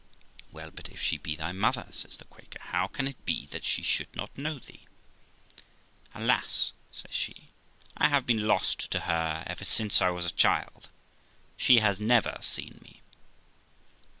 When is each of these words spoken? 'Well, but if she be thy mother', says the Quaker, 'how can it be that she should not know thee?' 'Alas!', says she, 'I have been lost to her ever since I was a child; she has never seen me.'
'Well, 0.51 0.71
but 0.71 0.89
if 0.89 0.99
she 0.99 1.19
be 1.19 1.35
thy 1.35 1.51
mother', 1.51 1.87
says 1.91 2.17
the 2.17 2.25
Quaker, 2.25 2.57
'how 2.59 2.87
can 2.87 3.07
it 3.07 3.23
be 3.23 3.45
that 3.45 3.63
she 3.63 3.83
should 3.83 4.15
not 4.15 4.35
know 4.35 4.57
thee?' 4.57 4.87
'Alas!', 6.15 6.73
says 6.91 7.11
she, 7.13 7.49
'I 7.97 8.07
have 8.09 8.25
been 8.25 8.47
lost 8.47 8.89
to 8.89 9.01
her 9.01 9.43
ever 9.45 9.63
since 9.63 10.01
I 10.01 10.09
was 10.09 10.25
a 10.25 10.31
child; 10.31 10.89
she 11.55 11.81
has 11.81 11.99
never 11.99 12.39
seen 12.41 12.79
me.' 12.81 13.01